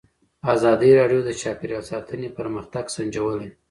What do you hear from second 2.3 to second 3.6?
پرمختګ سنجولی.